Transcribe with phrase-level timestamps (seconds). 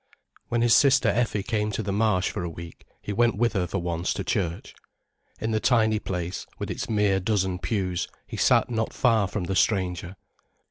[0.47, 3.67] When his sister Effie came to the Marsh for a week, he went with her
[3.67, 4.73] for once to church.
[5.39, 9.53] In the tiny place, with its mere dozen pews, he sat not far from the
[9.55, 10.15] stranger.